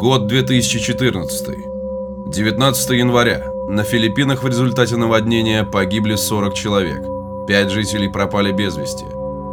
Год 0.00 0.28
2014. 0.28 1.48
19 2.28 2.90
января. 2.90 3.42
На 3.68 3.82
Филиппинах 3.82 4.44
в 4.44 4.46
результате 4.46 4.94
наводнения 4.96 5.64
погибли 5.64 6.14
40 6.14 6.54
человек. 6.54 7.02
5 7.48 7.70
жителей 7.70 8.08
пропали 8.08 8.52
без 8.52 8.76
вести. 8.76 9.04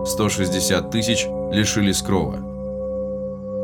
160 0.06 0.92
тысяч 0.92 1.26
лишились 1.52 2.04
крова. 2.04 2.36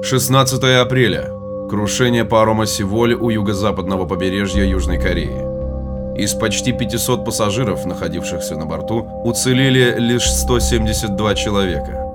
16 0.04 0.64
апреля. 0.82 1.30
Крушение 1.70 2.26
парома 2.26 2.66
Сиволь 2.66 3.14
у 3.14 3.30
юго-западного 3.30 4.08
побережья 4.08 4.64
Южной 4.64 5.00
Кореи. 5.00 6.18
Из 6.18 6.34
почти 6.34 6.72
500 6.72 7.24
пассажиров, 7.24 7.86
находившихся 7.86 8.56
на 8.56 8.66
борту, 8.66 9.08
уцелели 9.24 10.00
лишь 10.00 10.28
172 10.28 11.36
человека. 11.36 12.11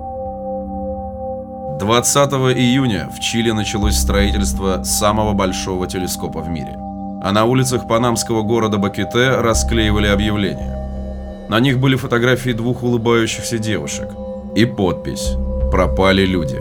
20 1.79 2.31
июня 2.57 3.07
в 3.15 3.19
Чили 3.19 3.51
началось 3.51 3.97
строительство 3.97 4.81
самого 4.83 5.33
большого 5.33 5.85
телескопа 5.85 6.41
в 6.41 6.49
мире. 6.49 6.75
А 7.21 7.31
на 7.31 7.45
улицах 7.45 7.87
панамского 7.87 8.41
города 8.41 8.79
Бакете 8.79 9.35
расклеивали 9.35 10.07
объявления. 10.07 11.45
На 11.49 11.59
них 11.59 11.79
были 11.79 11.95
фотографии 11.95 12.49
двух 12.49 12.81
улыбающихся 12.81 13.59
девушек 13.59 14.09
и 14.55 14.65
подпись 14.65 15.35
«Пропали 15.71 16.25
люди». 16.25 16.59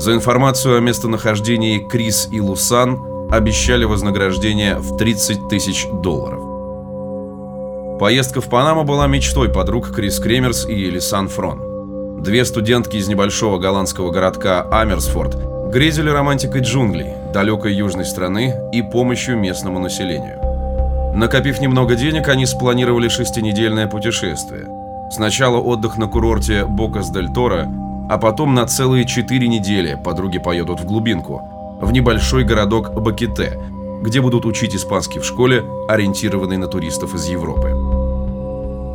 За 0.00 0.12
информацию 0.12 0.78
о 0.78 0.80
местонахождении 0.80 1.78
Крис 1.78 2.28
и 2.32 2.40
Лусан 2.40 2.98
обещали 3.30 3.84
вознаграждение 3.84 4.76
в 4.78 4.96
30 4.96 5.48
тысяч 5.48 5.86
долларов. 6.02 6.40
Поездка 8.00 8.40
в 8.40 8.48
Панаму 8.48 8.82
была 8.82 9.06
мечтой 9.06 9.50
подруг 9.50 9.94
Крис 9.94 10.18
Кремерс 10.18 10.66
и 10.66 10.88
Элисан 10.88 11.28
Фрон. 11.28 11.69
Две 12.20 12.44
студентки 12.44 12.98
из 12.98 13.08
небольшого 13.08 13.58
голландского 13.58 14.10
городка 14.10 14.60
Амерсфорд 14.70 15.38
грезили 15.72 16.10
романтикой 16.10 16.60
джунглей, 16.60 17.14
далекой 17.32 17.72
южной 17.72 18.04
страны 18.04 18.54
и 18.72 18.82
помощью 18.82 19.38
местному 19.38 19.78
населению. 19.78 20.38
Накопив 21.14 21.62
немного 21.62 21.94
денег, 21.94 22.28
они 22.28 22.44
спланировали 22.44 23.08
шестинедельное 23.08 23.86
путешествие. 23.86 24.68
Сначала 25.10 25.56
отдых 25.56 25.96
на 25.96 26.08
курорте 26.08 26.66
Бокас-дель-Торо, 26.66 27.66
а 28.10 28.18
потом 28.18 28.54
на 28.54 28.66
целые 28.66 29.06
четыре 29.06 29.48
недели 29.48 29.98
подруги 30.04 30.38
поедут 30.38 30.80
в 30.80 30.84
глубинку, 30.84 31.40
в 31.80 31.90
небольшой 31.90 32.44
городок 32.44 32.92
Бакете, 33.00 33.58
где 34.02 34.20
будут 34.20 34.44
учить 34.44 34.76
испанский 34.76 35.20
в 35.20 35.24
школе, 35.24 35.64
ориентированной 35.88 36.58
на 36.58 36.66
туристов 36.66 37.14
из 37.14 37.26
Европы. 37.28 37.89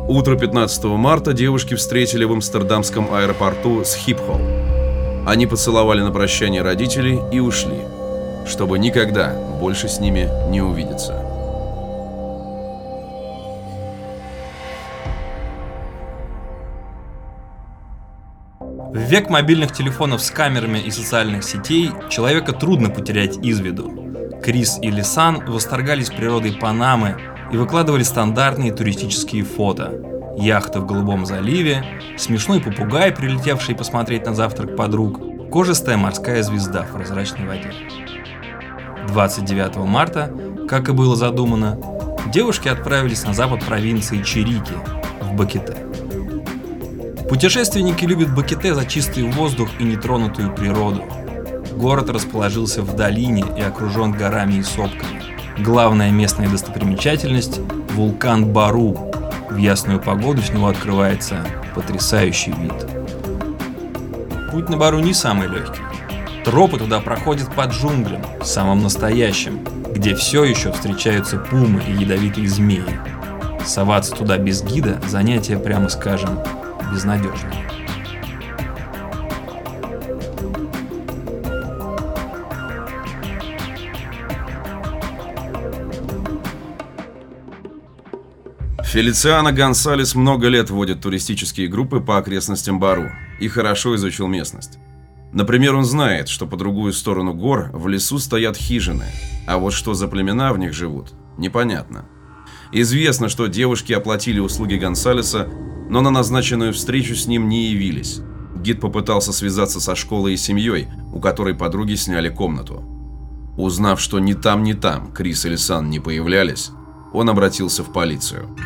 Утро 0.08 0.36
15 0.36 0.84
марта 0.84 1.32
девушки 1.32 1.74
встретили 1.74 2.22
в 2.22 2.30
амстердамском 2.30 3.12
аэропорту 3.12 3.84
Схипхол. 3.84 4.40
Они 5.26 5.48
поцеловали 5.48 6.00
на 6.00 6.12
прощание 6.12 6.62
родителей 6.62 7.18
и 7.32 7.40
ушли, 7.40 7.80
чтобы 8.46 8.78
никогда 8.78 9.34
больше 9.60 9.88
с 9.88 9.98
ними 9.98 10.30
не 10.48 10.62
увидеться. 10.62 11.20
В 18.92 18.98
век 19.10 19.28
мобильных 19.28 19.72
телефонов 19.72 20.22
с 20.22 20.30
камерами 20.30 20.78
и 20.78 20.92
социальных 20.92 21.42
сетей 21.42 21.90
человека 22.10 22.52
трудно 22.52 22.90
потерять 22.90 23.38
из 23.38 23.58
виду. 23.58 23.92
Крис 24.40 24.78
и 24.80 24.88
Лисан 24.88 25.44
восторгались 25.46 26.10
природой 26.10 26.52
Панамы 26.52 27.16
и 27.52 27.56
выкладывали 27.56 28.02
стандартные 28.02 28.72
туристические 28.72 29.44
фото. 29.44 29.92
Яхта 30.38 30.80
в 30.80 30.86
Голубом 30.86 31.24
заливе, 31.24 31.84
смешной 32.18 32.60
попугай, 32.60 33.12
прилетевший 33.12 33.74
посмотреть 33.74 34.26
на 34.26 34.34
завтрак 34.34 34.76
подруг, 34.76 35.20
кожистая 35.50 35.96
морская 35.96 36.42
звезда 36.42 36.82
в 36.82 36.92
прозрачной 36.92 37.46
воде. 37.46 37.72
29 39.08 39.76
марта, 39.76 40.30
как 40.68 40.88
и 40.88 40.92
было 40.92 41.16
задумано, 41.16 41.78
девушки 42.32 42.68
отправились 42.68 43.24
на 43.24 43.32
запад 43.32 43.64
провинции 43.64 44.22
Чирики, 44.22 44.74
в 45.22 45.34
Бакете. 45.34 45.76
Путешественники 47.28 48.04
любят 48.04 48.34
Бакете 48.34 48.74
за 48.74 48.84
чистый 48.84 49.24
воздух 49.24 49.68
и 49.78 49.84
нетронутую 49.84 50.54
природу. 50.54 51.04
Город 51.76 52.10
расположился 52.10 52.82
в 52.82 52.94
долине 52.94 53.44
и 53.56 53.62
окружен 53.62 54.12
горами 54.12 54.54
и 54.54 54.62
сопками. 54.62 55.15
Главная 55.58 56.10
местная 56.10 56.48
достопримечательность– 56.50 57.60
вулкан 57.94 58.44
Бару. 58.44 59.10
В 59.48 59.56
ясную 59.56 60.00
погоду 60.00 60.42
с 60.42 60.50
него 60.50 60.68
открывается 60.68 61.46
потрясающий 61.74 62.52
вид. 62.52 62.74
Путь 64.52 64.68
на 64.68 64.76
Бару 64.76 64.98
не 64.98 65.14
самый 65.14 65.48
легкий. 65.48 65.80
Тропы 66.44 66.78
туда 66.78 67.00
проходят 67.00 67.50
под 67.54 67.70
джунглем, 67.72 68.20
самым 68.44 68.82
настоящим, 68.82 69.64
где 69.94 70.14
все 70.14 70.44
еще 70.44 70.72
встречаются 70.72 71.38
пумы 71.38 71.82
и 71.88 71.92
ядовитые 71.92 72.48
змеи. 72.48 73.00
Соваться 73.64 74.14
туда 74.14 74.36
без 74.36 74.62
гида– 74.62 75.00
занятие, 75.08 75.58
прямо 75.58 75.88
скажем, 75.88 76.38
безнадежно. 76.92 77.50
Фелициано 88.96 89.52
Гонсалес 89.52 90.14
много 90.14 90.48
лет 90.48 90.70
водит 90.70 91.02
туристические 91.02 91.68
группы 91.68 92.00
по 92.00 92.16
окрестностям 92.16 92.80
Бару 92.80 93.10
и 93.38 93.46
хорошо 93.46 93.94
изучил 93.94 94.26
местность. 94.26 94.78
Например, 95.34 95.74
он 95.74 95.84
знает, 95.84 96.28
что 96.28 96.46
по 96.46 96.56
другую 96.56 96.94
сторону 96.94 97.34
гор 97.34 97.68
в 97.74 97.88
лесу 97.88 98.18
стоят 98.18 98.56
хижины, 98.56 99.04
а 99.46 99.58
вот 99.58 99.74
что 99.74 99.92
за 99.92 100.08
племена 100.08 100.50
в 100.54 100.58
них 100.58 100.72
живут, 100.72 101.12
непонятно. 101.36 102.06
Известно, 102.72 103.28
что 103.28 103.48
девушки 103.48 103.92
оплатили 103.92 104.38
услуги 104.38 104.76
Гонсалеса, 104.76 105.46
но 105.90 106.00
на 106.00 106.08
назначенную 106.08 106.72
встречу 106.72 107.14
с 107.16 107.26
ним 107.26 107.50
не 107.50 107.66
явились. 107.66 108.20
Гид 108.62 108.80
попытался 108.80 109.34
связаться 109.34 109.78
со 109.78 109.94
школой 109.94 110.32
и 110.32 110.38
семьей, 110.38 110.88
у 111.12 111.20
которой 111.20 111.54
подруги 111.54 111.96
сняли 111.96 112.30
комнату. 112.30 112.82
Узнав, 113.58 114.00
что 114.00 114.20
ни 114.20 114.32
там, 114.32 114.62
ни 114.62 114.72
там 114.72 115.12
Крис 115.12 115.44
или 115.44 115.56
Сан 115.56 115.90
не 115.90 116.00
появлялись, 116.00 116.70
он 117.12 117.28
обратился 117.28 117.84
в 117.84 117.92
полицию. 117.92 118.56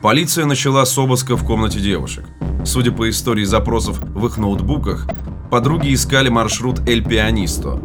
Полиция 0.00 0.46
начала 0.46 0.84
с 0.86 0.96
обыска 0.96 1.36
в 1.36 1.44
комнате 1.44 1.80
девушек. 1.80 2.24
Судя 2.64 2.92
по 2.92 3.10
истории 3.10 3.42
запросов 3.42 3.98
в 3.98 4.26
их 4.26 4.38
ноутбуках, 4.38 5.08
подруги 5.50 5.92
искали 5.92 6.28
маршрут 6.28 6.88
Эль 6.88 7.04
Пианисто. 7.04 7.82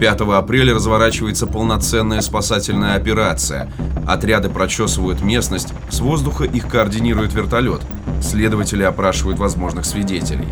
5 0.00 0.20
апреля 0.22 0.74
разворачивается 0.74 1.46
полноценная 1.46 2.22
спасательная 2.22 2.96
операция. 2.96 3.70
Отряды 4.06 4.48
прочесывают 4.48 5.20
местность, 5.20 5.74
с 5.90 6.00
воздуха 6.00 6.44
их 6.44 6.68
координирует 6.68 7.34
вертолет. 7.34 7.82
Следователи 8.22 8.82
опрашивают 8.82 9.38
возможных 9.38 9.84
свидетелей. 9.84 10.48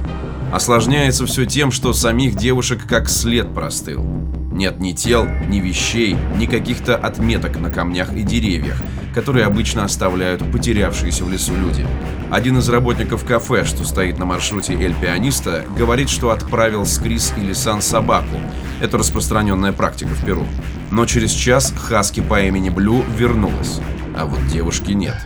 Осложняется 0.52 1.24
все 1.24 1.46
тем, 1.46 1.70
что 1.70 1.94
самих 1.94 2.36
девушек 2.36 2.86
как 2.86 3.08
след 3.08 3.54
простыл. 3.54 4.04
Нет 4.52 4.80
ни 4.80 4.92
тел, 4.92 5.26
ни 5.48 5.60
вещей, 5.60 6.14
ни 6.36 6.44
каких-то 6.44 6.94
отметок 6.94 7.58
на 7.58 7.70
камнях 7.70 8.12
и 8.12 8.22
деревьях, 8.22 8.76
которые 9.14 9.46
обычно 9.46 9.84
оставляют 9.84 10.42
потерявшиеся 10.50 11.24
в 11.24 11.30
лесу 11.30 11.54
люди. 11.54 11.86
Один 12.30 12.58
из 12.58 12.68
работников 12.68 13.24
кафе, 13.24 13.64
что 13.64 13.84
стоит 13.84 14.18
на 14.18 14.24
маршруте 14.24 14.74
Эль 14.74 14.94
Пианиста, 14.94 15.64
говорит, 15.78 16.10
что 16.10 16.30
отправил 16.30 16.84
с 16.84 16.98
Крис 16.98 17.32
или 17.36 17.52
Сан 17.52 17.80
собаку. 17.80 18.40
Это 18.80 18.98
распространенная 18.98 19.72
практика 19.72 20.10
в 20.10 20.24
Перу. 20.24 20.46
Но 20.90 21.06
через 21.06 21.30
час 21.30 21.72
Хаски 21.76 22.20
по 22.20 22.42
имени 22.42 22.70
Блю 22.70 23.04
вернулась, 23.16 23.80
а 24.16 24.26
вот 24.26 24.44
девушки 24.48 24.90
нет. 24.92 25.16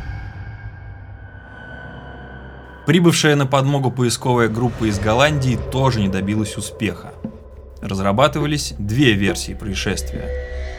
Прибывшая 2.86 3.36
на 3.36 3.46
подмогу 3.46 3.90
поисковая 3.90 4.48
группа 4.48 4.84
из 4.84 4.98
Голландии 4.98 5.58
тоже 5.72 6.00
не 6.00 6.08
добилась 6.08 6.56
успеха. 6.56 7.12
Разрабатывались 7.80 8.74
две 8.78 9.12
версии 9.12 9.52
происшествия. 9.52 10.26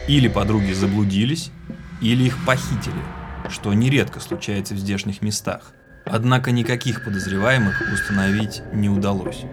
Или 0.08 0.26
подруги 0.26 0.72
заблудились, 0.72 1.52
или 2.00 2.24
их 2.24 2.44
похитили, 2.44 3.02
что 3.48 3.72
нередко 3.74 4.20
случается 4.20 4.74
в 4.74 4.78
здешних 4.78 5.22
местах. 5.22 5.72
Однако 6.04 6.50
никаких 6.50 7.04
подозреваемых 7.04 7.82
установить 7.92 8.62
не 8.72 8.88
удалось. 8.88 9.44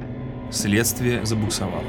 Следствие 0.51 1.25
забуксовало. 1.25 1.83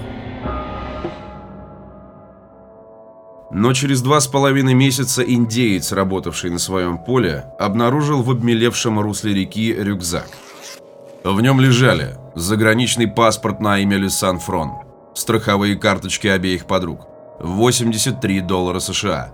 Но 3.50 3.72
через 3.72 4.02
два 4.02 4.20
с 4.20 4.26
половиной 4.26 4.74
месяца 4.74 5.22
индеец, 5.22 5.92
работавший 5.92 6.50
на 6.50 6.58
своем 6.58 6.98
поле, 6.98 7.46
обнаружил 7.58 8.22
в 8.22 8.30
обмелевшем 8.30 9.00
русле 9.00 9.32
реки 9.32 9.72
рюкзак. 9.72 10.28
В 11.24 11.40
нем 11.40 11.60
лежали 11.60 12.16
заграничный 12.34 13.08
паспорт 13.08 13.60
на 13.60 13.78
имя 13.78 13.96
Люсан 13.96 14.38
Фрон, 14.38 14.72
страховые 15.14 15.76
карточки 15.76 16.26
обеих 16.26 16.66
подруг, 16.66 17.06
83 17.40 18.40
доллара 18.42 18.80
США, 18.80 19.32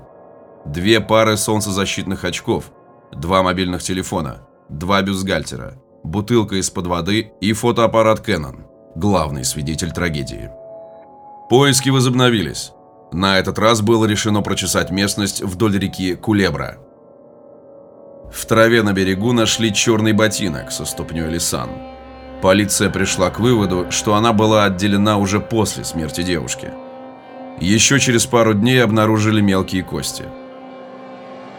две 0.64 1.00
пары 1.00 1.37
солнцезащитных 1.37 2.25
очков, 2.25 2.72
два 3.12 3.43
мобильных 3.43 3.82
телефона, 3.82 4.46
два 4.69 5.02
бюстгальтера, 5.02 5.75
бутылка 6.02 6.56
из-под 6.56 6.87
воды 6.87 7.32
и 7.40 7.52
фотоаппарат 7.52 8.26
Canon, 8.26 8.64
главный 8.94 9.44
свидетель 9.44 9.93
трагедии. 9.93 10.50
Поиски 11.50 11.90
возобновились. 11.90 12.72
На 13.12 13.38
этот 13.38 13.58
раз 13.58 13.81
было 13.81 14.06
решено 14.06 14.43
прочесать 14.43 14.90
местность 14.90 15.43
вдоль 15.43 15.78
реки 15.78 16.16
Кулебра. 16.16 16.78
В 18.32 18.46
траве 18.46 18.82
на 18.82 18.93
берегу 18.93 19.32
нашли 19.32 19.72
черный 19.72 20.12
ботинок 20.12 20.72
со 20.72 20.84
ступней 20.84 21.28
Лисан. 21.28 21.70
Полиция 22.43 22.90
пришла 22.90 23.31
к 23.31 23.38
выводу, 23.38 23.87
что 23.90 24.14
она 24.14 24.32
была 24.32 24.64
отделена 24.64 25.19
уже 25.19 25.38
после 25.40 25.84
смерти 25.84 26.22
девушки. 26.22 26.72
Еще 27.60 28.00
через 28.00 28.26
пару 28.26 28.55
дней 28.55 28.82
обнаружили 28.82 29.40
мелкие 29.40 29.84
кости. 29.84 30.25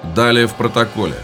Далее 0.04 0.48
в 0.48 0.56
протоколе. 0.56 1.16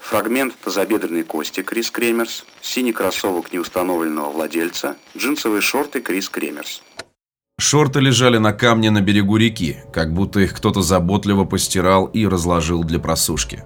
Фрагмент 0.00 0.54
тазобедренной 0.64 1.24
кости 1.24 1.62
Крис 1.62 1.90
Кремерс, 1.90 2.44
синий 2.62 2.92
кроссовок 2.92 3.52
неустановленного 3.52 4.30
владельца, 4.30 4.96
джинсовые 5.16 5.60
шорты 5.60 6.00
Крис 6.00 6.28
Кремерс. 6.28 6.82
Шорты 7.60 8.00
лежали 8.00 8.38
на 8.38 8.52
камне 8.52 8.90
на 8.90 9.00
берегу 9.00 9.36
реки, 9.36 9.78
как 9.92 10.14
будто 10.14 10.40
их 10.40 10.54
кто-то 10.54 10.80
заботливо 10.80 11.44
постирал 11.44 12.06
и 12.06 12.26
разложил 12.26 12.84
для 12.84 13.00
просушки. 13.00 13.64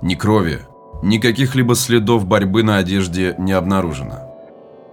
Ни 0.00 0.14
крови, 0.14 0.60
ни 1.02 1.18
каких-либо 1.18 1.74
следов 1.74 2.24
борьбы 2.26 2.62
на 2.62 2.78
одежде 2.78 3.34
не 3.38 3.52
обнаружено. 3.52 4.32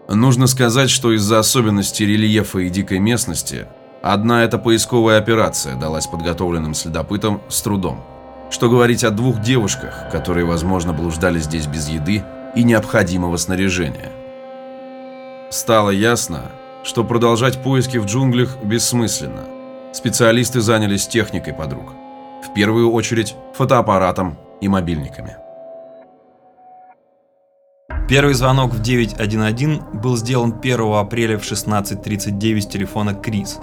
Нужно 0.10 0.48
сказать, 0.48 0.90
что 0.90 1.14
из-за 1.14 1.38
особенностей 1.38 2.06
рельефа 2.06 2.60
и 2.60 2.70
дикой 2.70 2.98
местности, 2.98 3.68
одна 4.02 4.44
эта 4.44 4.58
поисковая 4.58 5.20
операция 5.20 5.76
далась 5.76 6.08
подготовленным 6.08 6.74
следопытам 6.74 7.42
с 7.48 7.62
трудом. 7.62 8.04
Что 8.50 8.70
говорить 8.70 9.04
о 9.04 9.12
двух 9.12 9.42
девушках, 9.42 10.10
которые, 10.12 10.46
возможно, 10.46 10.92
блуждали 10.94 11.40
здесь 11.40 11.68
без 11.68 11.88
еды 11.88 12.24
и 12.56 12.64
необходимого 12.64 13.38
снаряжения. 13.38 14.10
Стало 15.52 15.92
ясно, 15.92 16.52
что 16.84 17.04
продолжать 17.04 17.62
поиски 17.62 17.98
в 17.98 18.06
джунглях 18.06 18.58
бессмысленно. 18.64 19.44
Специалисты 19.94 20.62
занялись 20.62 21.08
техникой 21.08 21.54
подруг. 21.54 21.94
В 22.48 22.54
первую 22.54 22.92
очередь 22.92 23.36
фотоаппаратом 23.54 24.38
и 24.62 24.68
мобильниками. 24.68 25.38
Первый 28.08 28.34
звонок 28.34 28.74
в 28.74 28.82
911 28.82 30.02
был 30.02 30.18
сделан 30.18 30.56
1 30.60 30.94
апреля 30.94 31.38
в 31.38 31.44
16.39 31.44 32.62
с 32.62 32.66
телефона 32.68 33.14
Крис. 33.14 33.60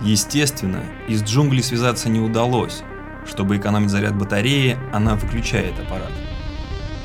Естественно, 0.00 0.80
из 1.08 1.22
джунглей 1.24 1.62
связаться 1.64 2.08
не 2.08 2.20
удалось. 2.20 2.82
Чтобы 3.26 3.56
экономить 3.56 3.90
заряд 3.90 4.16
батареи, 4.16 4.78
она 4.92 5.14
выключает 5.14 5.78
аппарат. 5.78 6.12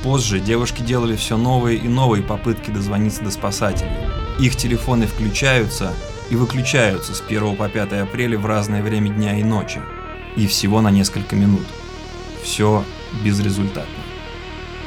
Позже 0.03 0.39
девушки 0.39 0.81
делали 0.81 1.15
все 1.15 1.37
новые 1.37 1.77
и 1.77 1.87
новые 1.87 2.23
попытки 2.23 2.71
дозвониться 2.71 3.23
до 3.23 3.31
спасателей. 3.31 3.91
Их 4.39 4.55
телефоны 4.55 5.07
включаются 5.07 5.93
и 6.29 6.35
выключаются 6.35 7.15
с 7.15 7.21
1 7.21 7.55
по 7.55 7.67
5 7.67 7.93
апреля 7.93 8.37
в 8.37 8.45
разное 8.45 8.83
время 8.83 9.09
дня 9.09 9.37
и 9.39 9.43
ночи. 9.43 9.81
И 10.35 10.45
всего 10.47 10.81
на 10.81 10.91
несколько 10.91 11.35
минут. 11.35 11.65
Все 12.43 12.83
безрезультатно. 13.23 14.03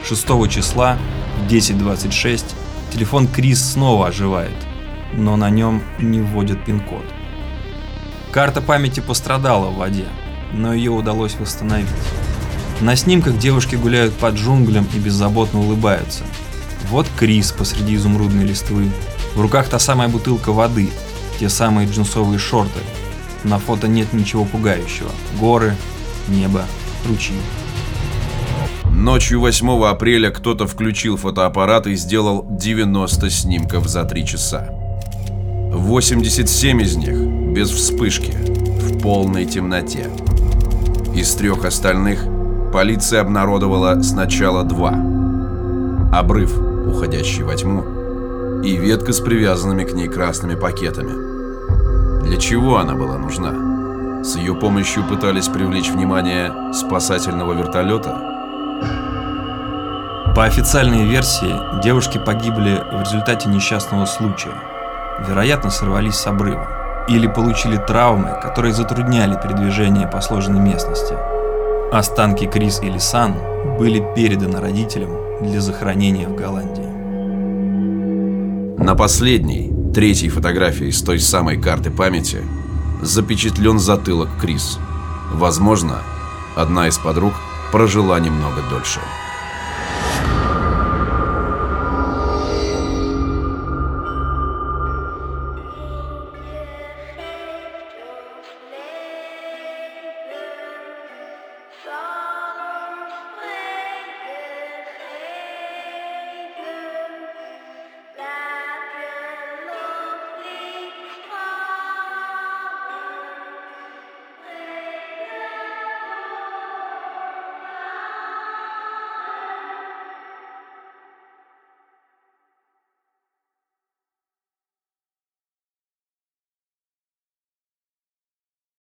6 0.05 0.27
числа 0.49 0.97
в 1.39 1.53
10.26 1.53 2.55
телефон 2.93 3.29
Крис 3.29 3.73
снова 3.73 4.09
оживает, 4.09 4.57
но 5.13 5.37
на 5.37 5.51
нем 5.51 5.83
не 5.99 6.21
вводят 6.21 6.65
пин-код. 6.65 7.05
Карта 8.31 8.63
памяти 8.63 9.01
пострадала 9.01 9.71
в 9.71 9.77
воде, 9.77 10.07
но 10.53 10.75
ее 10.75 10.91
удалось 10.91 11.35
восстановить. 11.39 11.89
На 12.81 12.97
снимках 12.97 13.39
девушки 13.39 13.77
гуляют 13.77 14.15
по 14.15 14.31
джунглям 14.31 14.87
и 14.95 14.99
беззаботно 14.99 15.61
улыбаются. 15.61 16.25
Вот 16.91 17.07
Крис 17.19 17.53
посреди 17.53 17.97
изумрудной 17.97 18.45
листвы, 18.45 18.91
в 19.35 19.41
руках 19.41 19.69
та 19.69 19.79
самая 19.79 20.09
бутылка 20.09 20.53
воды, 20.53 20.91
те 21.39 21.49
самые 21.49 21.89
джинсовые 21.89 22.39
шорты. 22.39 22.81
На 23.45 23.59
фото 23.59 23.87
нет 23.89 24.13
ничего 24.13 24.45
пугающего. 24.45 25.11
Горы, 25.39 25.77
небо, 26.29 26.65
ручьи. 27.07 27.37
Ночью 28.91 29.41
8 29.41 29.85
апреля 29.85 30.31
кто-то 30.31 30.67
включил 30.67 31.17
фотоаппарат 31.17 31.87
и 31.87 31.95
сделал 31.95 32.45
90 32.51 33.31
снимков 33.31 33.89
за 33.89 34.05
3 34.05 34.27
часа. 34.27 34.69
87 35.73 36.83
из 36.83 36.97
них 36.97 37.17
без 37.55 37.71
вспышки, 37.71 38.33
в 38.33 39.01
полной 39.01 39.47
темноте. 39.47 40.11
Из 41.15 41.35
трех 41.35 41.65
остальных 41.65 42.25
полиция 42.73 43.21
обнародовала 43.21 44.01
сначала 44.01 44.63
два. 44.63 44.95
Обрыв, 46.13 46.57
уходящий 46.87 47.43
во 47.43 47.57
тьму, 47.57 48.63
и 48.63 48.77
ветка 48.77 49.13
с 49.13 49.21
привязанными 49.21 49.85
к 49.85 49.93
ней 49.93 50.07
красными 50.07 50.55
пакетами. 50.55 52.23
Для 52.23 52.37
чего 52.37 52.79
она 52.79 52.95
была 52.95 53.19
нужна? 53.19 54.23
С 54.23 54.37
ее 54.37 54.55
помощью 54.55 55.03
пытались 55.03 55.49
привлечь 55.49 55.91
внимание 55.91 56.73
спасательного 56.73 57.55
вертолета? 57.55 58.31
По 60.37 60.45
официальной 60.45 61.05
версии, 61.05 61.83
девушки 61.83 62.19
погибли 62.25 62.85
в 62.93 63.01
результате 63.01 63.49
несчастного 63.49 64.07
случая. 64.07 64.55
Вероятно, 65.27 65.71
сорвались 65.71 66.15
с 66.15 66.27
обрыва. 66.29 66.80
Или 67.11 67.27
получили 67.27 67.77
травмы, 67.77 68.39
которые 68.41 68.73
затрудняли 68.73 69.35
передвижение 69.35 70.07
по 70.07 70.21
сложной 70.21 70.61
местности. 70.61 71.15
Останки 71.93 72.47
Крис 72.47 72.81
и 72.83 72.89
Лисан 72.89 73.35
были 73.79 74.01
переданы 74.15 74.61
родителям 74.61 75.11
для 75.43 75.61
захоронения 75.61 76.29
в 76.29 76.37
Голландии. 76.37 76.87
На 78.81 78.95
последней, 78.95 79.73
третьей 79.93 80.29
фотографии 80.29 80.91
с 80.91 81.03
той 81.03 81.19
самой 81.19 81.61
карты 81.61 81.91
памяти 81.91 82.45
запечатлен 83.03 83.81
затылок 83.81 84.29
Крис. 84.41 84.79
Возможно, 85.33 85.99
одна 86.55 86.87
из 86.87 86.97
подруг 86.97 87.35
прожила 87.73 88.21
немного 88.21 88.63
дольше. 88.71 89.01